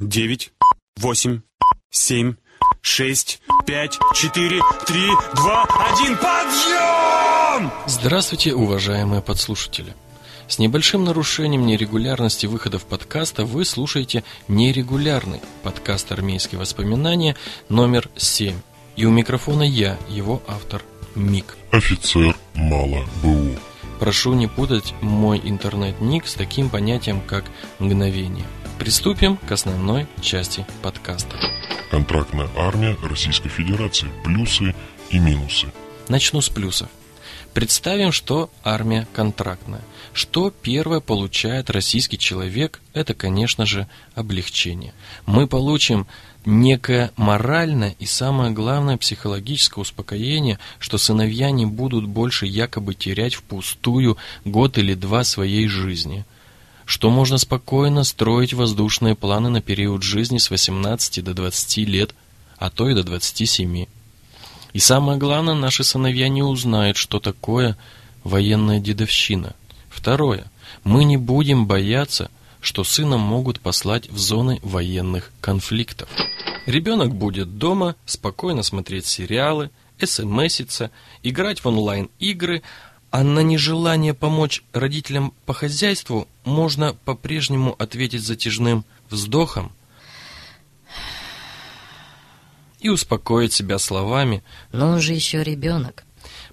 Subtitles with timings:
[0.00, 0.50] девять,
[0.96, 1.42] восемь,
[1.90, 2.34] семь,
[2.80, 7.70] шесть, пять, четыре, три, два, один, подъем!
[7.86, 9.94] Здравствуйте, уважаемые подслушатели!
[10.48, 17.36] С небольшим нарушением нерегулярности выходов подкаста вы слушаете нерегулярный подкаст «Армейские воспоминания»
[17.68, 18.56] номер 7.
[18.96, 20.82] И у микрофона я, его автор,
[21.14, 21.56] Мик.
[21.70, 23.54] Офицер мало БУ.
[24.00, 27.44] Прошу не путать мой интернет-ник с таким понятием, как
[27.78, 28.46] «мгновение».
[28.80, 31.36] Приступим к основной части подкаста.
[31.90, 34.08] Контрактная армия Российской Федерации.
[34.24, 34.74] Плюсы
[35.10, 35.66] и минусы.
[36.08, 36.88] Начну с плюсов.
[37.52, 39.82] Представим, что армия контрактная.
[40.14, 44.94] Что первое получает российский человек, это, конечно же, облегчение.
[45.26, 46.06] Мы получим
[46.46, 54.16] некое моральное и, самое главное, психологическое успокоение, что сыновья не будут больше якобы терять впустую
[54.46, 56.24] год или два своей жизни–
[56.90, 62.16] что можно спокойно строить воздушные планы на период жизни с 18 до 20 лет,
[62.58, 63.86] а то и до 27.
[64.72, 67.76] И самое главное, наши сыновья не узнают, что такое
[68.24, 69.54] военная дедовщина.
[69.88, 70.50] Второе.
[70.82, 72.28] Мы не будем бояться,
[72.60, 76.08] что сына могут послать в зоны военных конфликтов.
[76.66, 79.70] Ребенок будет дома, спокойно смотреть сериалы,
[80.04, 80.90] смситься,
[81.22, 82.62] играть в онлайн-игры,
[83.10, 89.72] а на нежелание помочь родителям по хозяйству можно по-прежнему ответить затяжным вздохом
[92.78, 96.04] и успокоить себя словами «Но он же еще ребенок».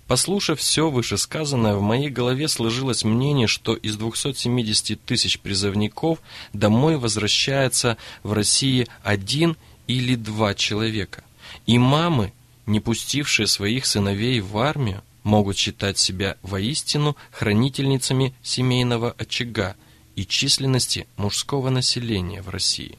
[0.07, 6.19] Послушав все вышесказанное, в моей голове сложилось мнение, что из 270 тысяч призывников
[6.53, 11.23] домой возвращается в России один или два человека.
[11.65, 12.31] И мамы,
[12.65, 19.75] не пустившие своих сыновей в армию, могут считать себя воистину хранительницами семейного очага
[20.15, 22.97] и численности мужского населения в России.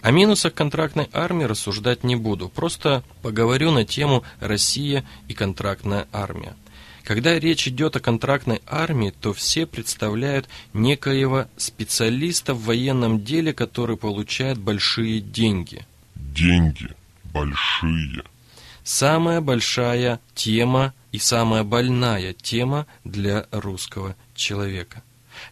[0.00, 6.56] О минусах контрактной армии рассуждать не буду, просто поговорю на тему «Россия и контрактная армия».
[7.04, 13.96] Когда речь идет о контрактной армии, то все представляют некоего специалиста в военном деле, который
[13.96, 15.86] получает большие деньги.
[16.14, 16.88] Деньги
[17.34, 18.24] большие.
[18.82, 25.02] Самая большая тема и самая больная тема для русского человека.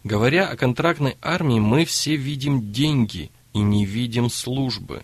[0.03, 5.03] Говоря о контрактной армии, мы все видим деньги и не видим службы.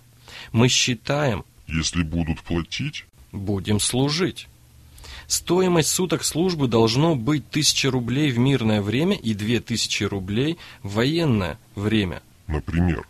[0.52, 4.48] Мы считаем, Если будут платить, будем служить.
[5.28, 11.58] Стоимость суток службы должно быть 1000 рублей в мирное время и 2000 рублей в военное
[11.74, 12.22] время.
[12.48, 13.08] например,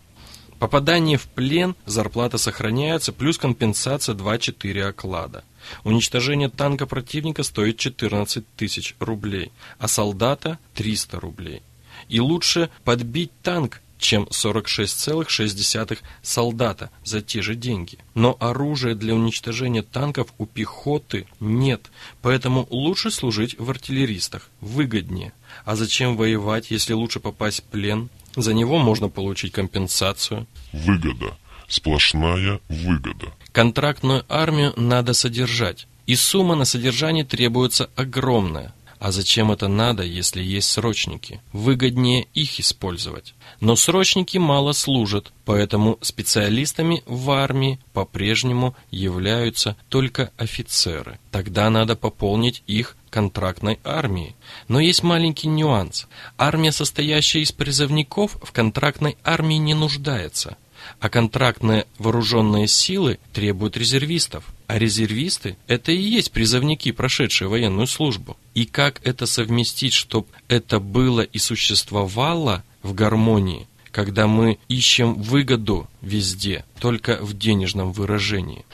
[0.66, 5.44] Попадание в плен, зарплата сохраняется, плюс компенсация 2-4 оклада.
[5.84, 11.62] Уничтожение танка противника стоит 14 тысяч рублей, а солдата 300 рублей.
[12.10, 18.00] И лучше подбить танк, чем 46,6 солдата за те же деньги.
[18.16, 21.92] Но оружия для уничтожения танков у пехоты нет,
[22.24, 25.32] поэтому лучше служить в артиллеристах, выгоднее.
[25.64, 28.10] А зачем воевать, если лучше попасть в плен?
[28.36, 30.48] За него можно получить компенсацию.
[30.74, 31.38] выгода.
[31.68, 33.34] Сплошная выгода.
[33.52, 38.74] Контрактную армию надо содержать, и сумма на содержание требуется огромная.
[39.06, 41.40] А зачем это надо, если есть срочники?
[41.54, 43.36] Выгоднее их использовать.
[43.60, 51.20] Но срочники мало служат, поэтому специалистами в армии по-прежнему являются только офицеры.
[51.30, 54.36] Тогда надо пополнить их контрактной армией.
[54.68, 56.08] Но есть маленький нюанс.
[56.36, 60.58] Армия, состоящая из призывников, в контрактной армии не нуждается.
[61.00, 64.44] А контрактные вооруженные силы требуют резервистов.
[64.68, 68.38] А резервисты– это и есть призывники, прошедшие военную службу.
[68.54, 75.88] И как это совместить, чтобы это было и существовало в гармонии, когда мы ищем выгоду
[76.02, 78.66] везде, только в денежном выражении?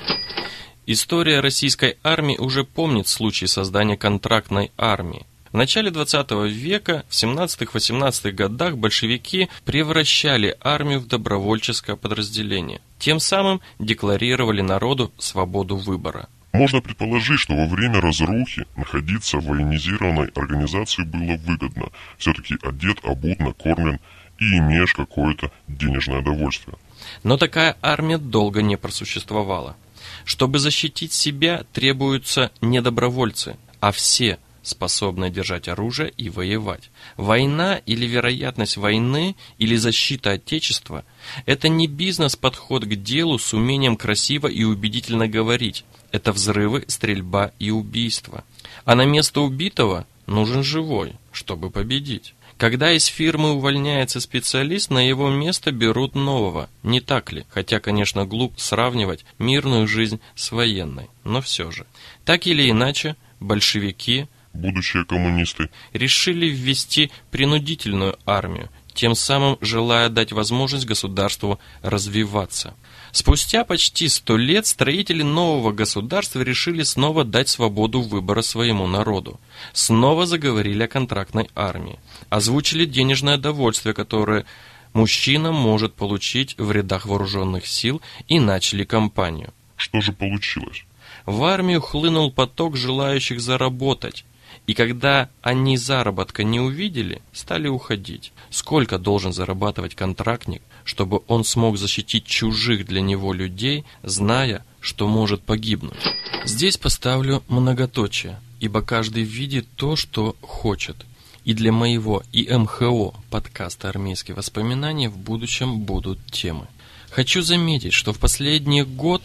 [0.87, 5.25] История российской армии уже помнит случай создания контрактной армии.
[5.51, 12.79] В начале 20 века, в 17-18 годах большевики превращали армию в добровольческое подразделение.
[12.99, 16.29] Тем самым декларировали народу свободу выбора.
[16.53, 21.89] Можно предположить, что во время разрухи находиться в военизированной организации было выгодно.
[22.17, 23.99] Все-таки одет, обут, накормлен
[24.39, 26.77] и имеешь какое-то денежное довольствие.
[27.23, 29.75] Но такая армия долго не просуществовала.
[30.23, 36.89] Чтобы защитить себя, требуются не добровольцы, а все, способные держать оружие и воевать.
[37.17, 41.03] Война или вероятность войны или защита Отечества–
[41.45, 45.85] это не бизнес-подход к делу с умением красиво и убедительно говорить.
[46.11, 48.43] Это взрывы, стрельба и убийство.
[48.85, 52.33] А на место убитого нужен живой, чтобы победить.
[52.61, 56.69] Когда из фирмы увольняется специалист, на его место берут нового.
[56.83, 57.45] Не так ли?
[57.49, 61.09] Хотя, конечно, глуп сравнивать мирную жизнь с военной.
[61.23, 61.87] Но все же.
[62.23, 70.85] Так или иначе, большевики Будущие коммунисты решили ввести принудительную армию, тем самым желая дать возможность
[70.85, 72.75] государству развиваться.
[73.11, 79.39] Спустя почти сто лет строители нового государства решили снова дать свободу выбора своему народу.
[79.73, 81.99] Снова заговорили о контрактной армии.
[82.29, 84.45] Озвучили денежное довольствие, которое
[84.93, 89.53] мужчина может получить в рядах вооруженных сил и начали кампанию.
[89.75, 90.85] Что же получилось?
[91.25, 94.25] В армию хлынул поток желающих заработать.
[94.67, 98.31] И когда они заработка не увидели, стали уходить.
[98.49, 105.41] Сколько должен зарабатывать контрактник, чтобы он смог защитить чужих для него людей, зная, что может
[105.41, 105.99] погибнуть?
[106.45, 110.95] Здесь поставлю многоточие, ибо каждый видит то, что хочет.
[111.43, 116.67] И для моего и МХО подкаста «Армейские воспоминания» в будущем будут темы.
[117.09, 119.21] Хочу заметить, что в последний год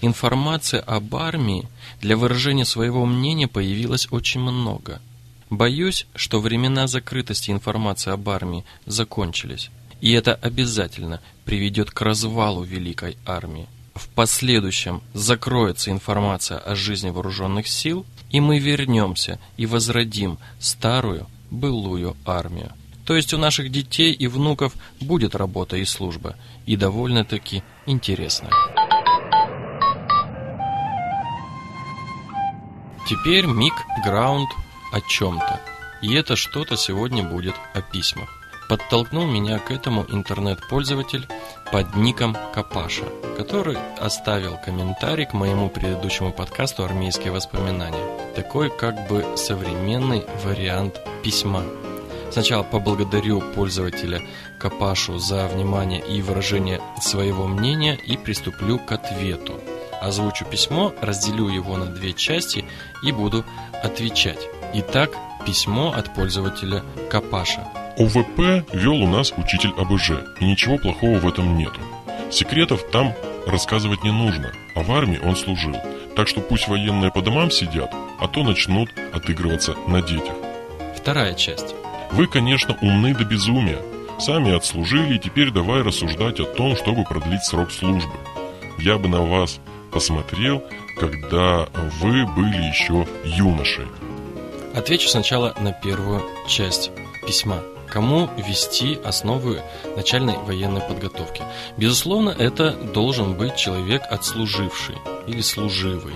[0.00, 1.68] информации об армии
[2.00, 5.00] для выражения своего мнения появилось очень много.
[5.50, 9.70] Боюсь, что времена закрытости информации об армии закончились.
[10.00, 13.66] И это обязательно приведет к развалу Великой Армии.
[13.94, 22.16] В последующем закроется информация о жизни вооруженных сил, и мы вернемся и возродим старую былую
[22.24, 22.72] армию.
[23.04, 26.36] То есть у наших детей и внуков будет работа и служба,
[26.66, 28.52] и довольно-таки интересная.
[33.08, 33.72] Теперь Мик
[34.04, 34.50] Граунд
[34.92, 35.60] о чем-то.
[36.02, 38.28] И это что-то сегодня будет о письмах.
[38.68, 41.26] Подтолкнул меня к этому интернет-пользователь
[41.72, 43.06] под ником Капаша,
[43.38, 48.04] который оставил комментарий к моему предыдущему подкасту «Армейские воспоминания».
[48.36, 51.64] Такой как бы современный вариант письма.
[52.30, 54.20] Сначала поблагодарю пользователя
[54.60, 59.58] Капашу за внимание и выражение своего мнения и приступлю к ответу.
[60.00, 62.64] Озвучу письмо, разделю его на две части
[63.02, 63.44] и буду
[63.82, 64.48] отвечать.
[64.74, 65.10] Итак,
[65.44, 67.66] письмо от пользователя Капаша.
[67.96, 70.10] ОВП вел у нас учитель АБЖ,
[70.40, 71.80] и ничего плохого в этом нету.
[72.30, 73.14] Секретов там
[73.46, 75.74] рассказывать не нужно, а в армии он служил.
[76.14, 80.34] Так что пусть военные по домам сидят, а то начнут отыгрываться на детях.
[80.96, 81.74] Вторая часть.
[82.12, 83.78] Вы, конечно, умны до безумия.
[84.18, 88.12] Сами отслужили, и теперь давай рассуждать о том, чтобы продлить срок службы.
[88.78, 90.62] Я бы на вас посмотрел,
[90.96, 91.68] когда
[92.00, 93.86] вы были еще юношей.
[94.74, 96.90] Отвечу сначала на первую часть
[97.26, 97.62] письма.
[97.88, 99.62] Кому вести основы
[99.96, 101.42] начальной военной подготовки?
[101.78, 104.96] Безусловно, это должен быть человек отслуживший
[105.26, 106.14] или служивый.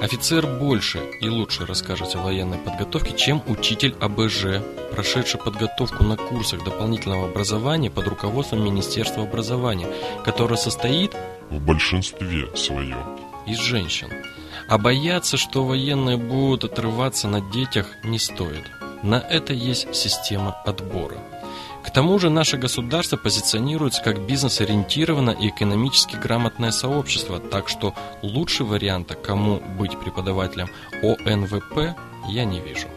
[0.00, 4.62] Офицер больше и лучше расскажет о военной подготовке, чем учитель АБЖ,
[4.92, 9.88] прошедший подготовку на курсах дополнительного образования под руководством Министерства образования,
[10.24, 11.16] которое состоит
[11.50, 13.18] В большинстве своем.
[13.46, 14.08] из женщин.
[14.68, 18.64] А бояться, что военные будут отрываться на детях, не стоит.
[19.02, 21.16] На это есть система отбора.
[21.84, 28.64] К тому же наше государство позиционируется как бизнес-ориентированное и экономически грамотное сообщество, так что лучше
[28.64, 30.68] варианта, кому быть преподавателем
[31.02, 31.96] ОНВП,
[32.28, 32.88] я не вижу.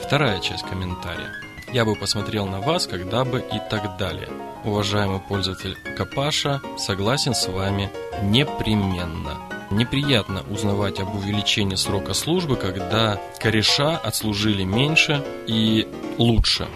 [0.00, 1.45] Вторая часть комментария.
[1.72, 4.28] Я бы посмотрел на вас, когда бы и так далее.
[4.64, 7.90] Уважаемый пользователь Капаша, согласен с вами
[8.22, 9.36] непременно.
[9.70, 15.88] Неприятно узнавать об увеличении срока службы, когда кореша отслужили меньше и
[16.18, 16.68] лучше.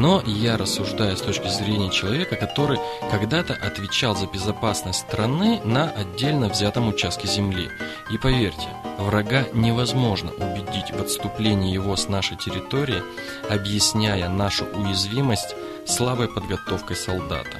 [0.00, 2.78] Но я рассуждаю с точки зрения человека, который
[3.10, 7.68] когда-то отвечал за безопасность страны на отдельно взятом участке земли.
[8.10, 8.66] И поверьте,
[8.96, 13.02] врага невозможно убедить в отступлении его с нашей территории,
[13.50, 15.54] объясняя нашу уязвимость
[15.86, 17.58] слабой подготовкой солдата.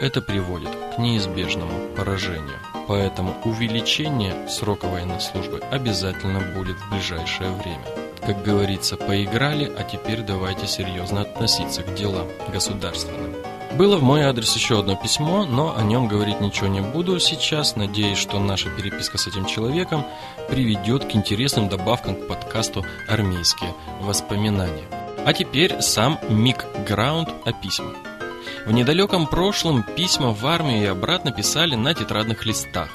[0.00, 2.60] Это приводит к неизбежному поражению.
[2.86, 8.09] Поэтому увеличение срока военной службы обязательно будет в ближайшее время.
[8.24, 13.34] Как говорится, поиграли, а теперь давайте серьезно относиться к делам государственным.
[13.76, 17.76] Было в мой адрес еще одно письмо, но о нем говорить ничего не буду сейчас.
[17.76, 20.04] Надеюсь, что наша переписка с этим человеком
[20.48, 24.84] приведет к интересным добавкам к подкасту «Армейские воспоминания».
[25.24, 27.94] А теперь сам Мик Граунд о письмах.
[28.66, 32.88] В недалеком прошлом письма в армию и обратно писали на тетрадных листах.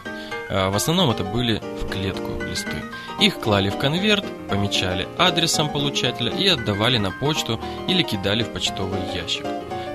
[0.49, 2.83] А В основном это были в клетку листы.
[3.19, 8.99] Их клали в конверт, помечали адресом получателя и отдавали на почту или кидали в почтовый
[9.13, 9.45] ящик.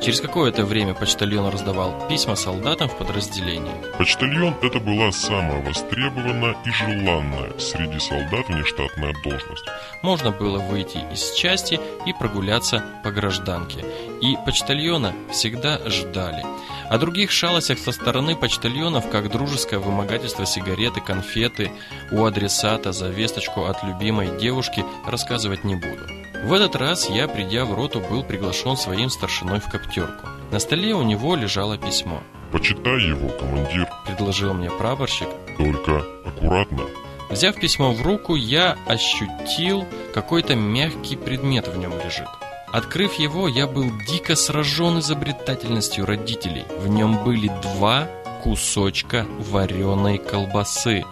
[0.03, 3.71] Через какое-то время почтальон раздавал письма солдатам в подразделении.
[3.99, 9.65] Почтальон– это была самая востребованная и желанная среди солдат внештатная должность.
[10.03, 13.85] Можно было выйти из части и прогуляться по гражданке.
[14.23, 16.45] И почтальона всегда ждали.
[16.91, 21.71] О других шалостях со стороны почтальонов, как дружеское вымогательство сигареты, конфеты
[22.11, 26.03] у адресата за весточку от любимой девушки, рассказывать не буду.
[26.43, 30.27] В этот раз я, придя в роту, был приглашен своим старшиной в коптерку.
[30.51, 32.25] На столе у него лежало письмо.
[32.51, 35.29] Почитай его, командир, Предложил мне прапорщик.
[35.57, 36.87] только аккуратно.
[37.31, 42.27] Взяв письмо в руку, я ощутил, какой-то мягкий предмет в нем лежит.
[42.73, 46.65] Открыв его, я был дико сражен изобретательностью родителей.
[46.79, 48.09] В нем были два
[48.45, 51.05] кусочка вареной колбасы,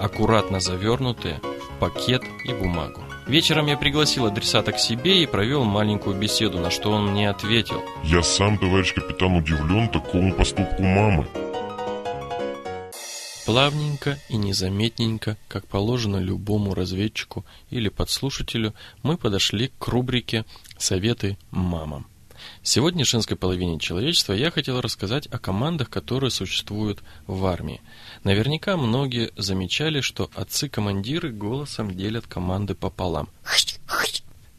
[0.00, 3.00] аккуратно завернутые в пакет и бумагу.
[3.26, 7.82] Вечером я пригласил адресата к себе и провел маленькую беседу, на что он мне ответил.
[8.04, 11.26] Я сам, товарищ капитан, удивлен такому поступку мамы.
[13.46, 18.74] Плавненько и незаметненько, как положено любому разведчику или подслушателю,
[19.04, 20.44] мы подошли к рубрике
[20.78, 22.08] «Советы мамам».
[22.64, 27.80] Сегодня в женской половине человечества я хотел рассказать о командах, которые существуют в армии.
[28.24, 33.28] Наверняка многие замечали, что отцы-командиры голосом делят команды пополам.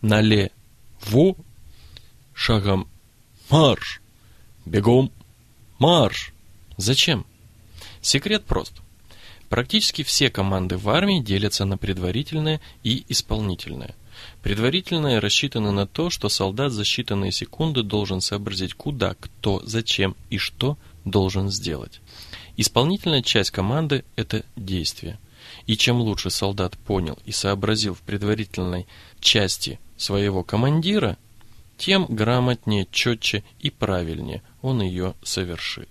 [0.02, 1.36] Налево,
[2.34, 2.88] шагом
[3.50, 4.02] марш,
[4.66, 5.12] бегом
[5.78, 6.34] марш.
[6.78, 7.26] Зачем?
[8.08, 8.72] Секрет прост.
[9.50, 13.96] Практически все команды в армии делятся на предварительные и исполнительные.
[14.42, 20.38] Предварительные рассчитаны на то, что солдат за считанные секунды должен сообразить, куда, кто, зачем и
[20.38, 22.00] что должен сделать.
[22.56, 25.20] Исполнительная часть команды– это действие.
[25.66, 28.88] И чем лучше солдат понял и сообразил в предварительной
[29.20, 31.18] части своего командира,
[31.78, 35.90] тем грамотнее, четче и правильнее он ее совершит.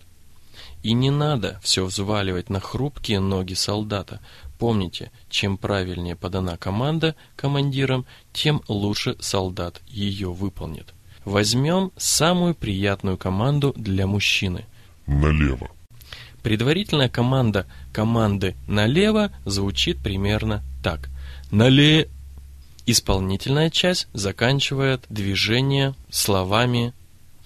[0.82, 4.20] И не надо все взваливать на хрупкие ноги солдата.
[4.58, 10.94] Помните, чем правильнее подана команда командиром, тем лучше солдат ее выполнит.
[11.24, 14.64] Возьмем самую приятную команду для мужчины.
[15.06, 15.70] Налево.
[16.42, 21.10] Предварительная команда команды налево звучит примерно так.
[21.50, 22.08] Нале...
[22.88, 26.94] Исполнительная часть заканчивает движение словами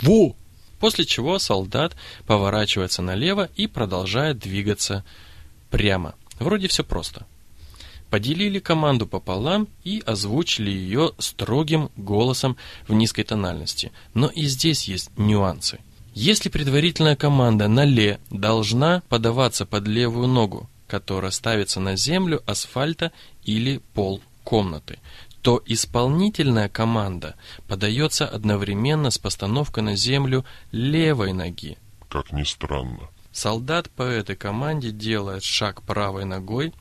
[0.03, 0.37] «Во!»,
[0.81, 1.95] после чего солдат
[2.27, 5.05] поворачивается налево и продолжает двигаться
[5.71, 6.15] прямо.
[6.41, 7.27] Вроде все просто.
[8.09, 12.57] Поделили команду пополам и озвучили ее строгим голосом
[12.89, 13.93] в низкой тональности.
[14.15, 15.79] Но и здесь есть нюансы.
[16.13, 23.13] Если предварительная команда на ле должна подаваться под левую ногу, которая ставится на землю, асфальта
[23.45, 24.99] или пол комнаты,
[25.43, 31.79] то исполнительная команда подается одновременно с постановкой на землю левой ноги.
[32.09, 33.09] Как ни странно.
[33.33, 36.73] Солдат по этой команде делает шаг правой ногой,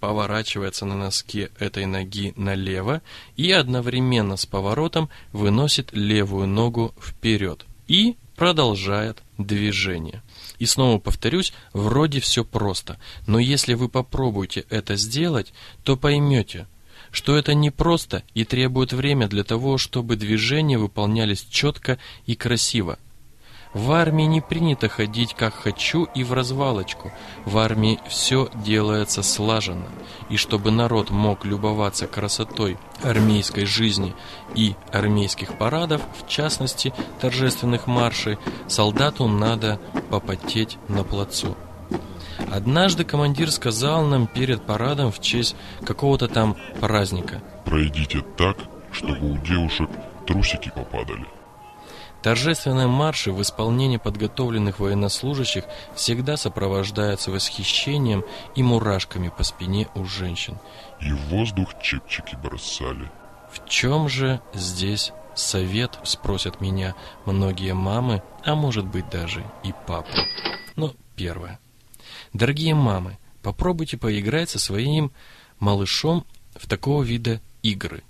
[0.00, 3.02] поворачивается на носке этой ноги налево
[3.36, 10.22] и одновременно с поворотом выносит левую ногу вперед и продолжает движение.
[10.58, 15.52] И снова повторюсь, вроде все просто, но если вы попробуете это сделать,
[15.84, 16.66] то поймете,
[17.10, 22.98] что это непросто и требует время для того, чтобы движения выполнялись четко и красиво.
[23.72, 27.12] В армии не принято ходить как хочу и в развалочку.
[27.44, 29.86] В армии все делается слаженно.
[30.28, 34.12] И чтобы народ мог любоваться красотой армейской жизни
[34.56, 39.78] и армейских парадов, в частности торжественных маршей, солдату надо
[40.10, 41.56] попотеть на плацу.
[42.50, 47.42] Однажды командир сказал нам перед парадом в честь какого-то там праздника.
[47.64, 48.56] Пройдите так,
[48.92, 49.90] чтобы у девушек
[50.26, 51.26] трусики попадали.
[52.22, 60.58] Торжественные марши в исполнении подготовленных военнослужащих всегда сопровождаются восхищением и мурашками по спине у женщин.
[61.00, 63.10] И в воздух чепчики бросали.
[63.50, 66.94] В чем же здесь совет, спросят меня
[67.24, 70.12] многие мамы, а может быть даже и папы.
[70.76, 71.58] Ну, первое.
[72.32, 75.12] Дорогие мамы, попробуйте поиграть со своим
[75.58, 78.02] малышом в такого вида игры.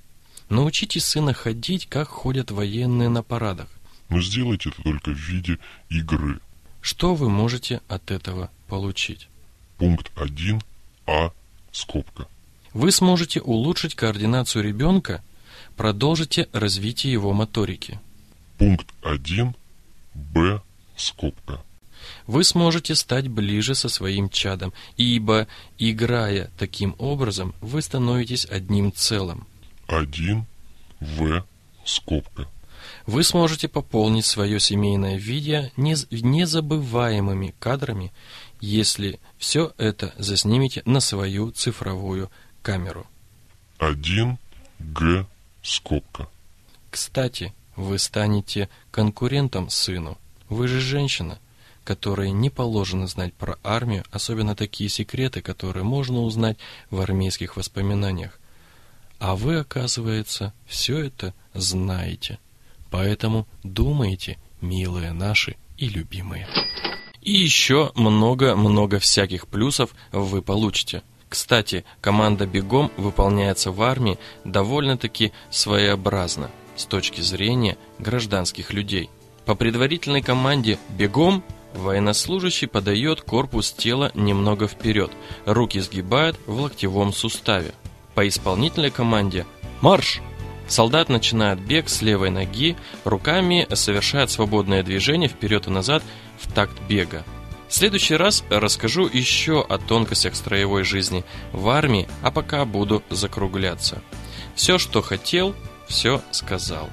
[0.48, 3.68] Научите сына ходить, как ходят военные на парадах.
[4.08, 5.58] Но сделайте это только в виде
[5.88, 6.40] игры.
[6.80, 9.28] Что вы можете от этого получить?
[9.78, 10.60] Пункт 1.
[11.06, 11.32] А.
[11.72, 12.26] Скобка.
[12.72, 15.22] Вы сможете улучшить координацию ребенка,
[15.76, 18.00] продолжите развитие его моторики.
[18.58, 19.54] Пункт 1.
[20.14, 20.60] Б.
[20.96, 21.62] Скобка.
[22.26, 25.46] Вы сможете стать ближе со своим чадом, ибо,
[25.78, 29.46] играя таким образом, вы становитесь одним целым.
[29.88, 30.46] 1.
[31.00, 31.44] В.
[31.84, 32.46] Скобка.
[33.06, 38.12] вы сможете пополнить свое семейное видео нез- незабываемыми кадрами,
[38.60, 42.30] если все это заснимете на свою цифровую
[42.62, 43.06] камеру.
[43.78, 44.38] 1
[44.78, 45.26] Г
[45.62, 46.28] скобка.
[46.90, 50.18] Кстати, вы станете конкурентом сыну.
[50.48, 51.38] Вы же женщина,
[51.90, 56.56] которой не положено знать про армию, особенно такие секреты, которые можно узнать
[56.88, 58.38] в армейских воспоминаниях.
[59.18, 62.38] А вы, оказывается, все это знаете.
[62.92, 66.46] Поэтому думайте, милые наши и любимые.
[67.22, 71.02] И еще много-много всяких плюсов вы получите.
[71.28, 79.10] Кстати, команда «Бегом» выполняется в армии довольно-таки своеобразно с точки зрения гражданских людей.
[79.44, 81.42] По предварительной команде «Бегом»
[81.74, 85.10] военнослужащий подает корпус тела немного вперед,
[85.46, 87.72] руки сгибает в локтевом суставе.
[88.14, 89.46] По исполнительной команде
[89.80, 90.20] «Марш!»
[90.68, 96.04] Солдат начинает бег с левой ноги, руками совершает свободное движение вперед и назад
[96.38, 97.24] в такт бега.
[97.68, 104.00] В следующий раз расскажу еще о тонкостях строевой жизни в армии, а пока буду закругляться.
[104.54, 105.56] Все, что хотел,
[105.88, 106.88] все сказал.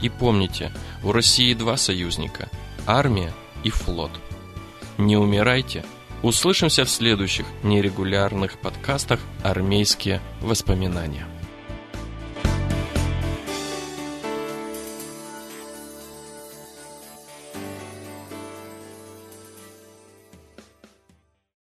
[0.00, 0.70] И помните,
[1.02, 2.48] у России два союзника–
[2.86, 3.32] армия
[3.66, 4.12] и флот.
[4.96, 5.84] Не умирайте.
[6.22, 11.26] Услышимся в следующих нерегулярных подкастах «Армейские воспоминания».